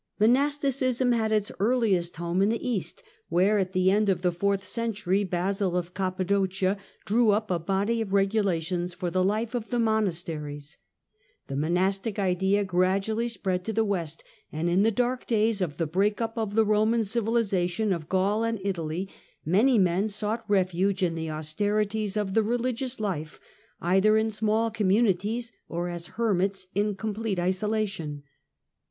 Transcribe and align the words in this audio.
Monasticism 0.19 1.11
had 1.11 1.31
its 1.31 1.51
earliest 1.59 2.15
home 2.15 2.41
in 2.41 2.49
the 2.49 2.67
east, 2.67 3.03
where, 3.29 3.59
it 3.59 3.71
the 3.71 3.91
end 3.91 4.09
of 4.09 4.23
the 4.23 4.31
fourth 4.31 4.65
century, 4.65 5.23
Basil 5.23 5.77
of 5.77 5.93
Cappadocia 5.93 6.75
Irew 7.05 7.35
up 7.35 7.51
a 7.51 7.59
body 7.59 8.01
of 8.01 8.11
regulations 8.11 8.95
for 8.95 9.11
the 9.11 9.23
life 9.23 9.53
of 9.53 9.69
the 9.69 9.77
monas 9.77 10.27
eries. 10.27 10.77
The 11.45 11.55
monastic 11.55 12.17
idea 12.17 12.63
gradually 12.65 13.29
spread 13.29 13.63
to 13.65 13.73
the 13.73 13.85
west, 13.85 14.23
ind 14.51 14.69
in 14.69 14.81
the 14.81 14.89
dark 14.89 15.27
days 15.27 15.61
of 15.61 15.77
the 15.77 15.85
break 15.85 16.19
up 16.19 16.35
of 16.35 16.55
the 16.55 16.65
Roman 16.65 17.01
;ivilisation 17.01 17.93
of 17.95 18.09
Gaul 18.09 18.43
and 18.43 18.57
Italy 18.63 19.07
many 19.45 19.77
men 19.77 20.07
sought 20.07 20.43
refuge 20.47 21.03
n 21.03 21.13
the 21.13 21.29
austerities 21.29 22.17
of 22.17 22.33
the 22.33 22.41
religious 22.41 22.99
life, 22.99 23.39
either 23.81 24.17
in 24.17 24.31
small 24.31 24.71
iommunities 24.71 25.51
or 25.69 25.89
as 25.89 26.07
hermits 26.17 26.65
in 26.73 26.95
complete 26.95 27.37
isolation. 27.39 28.23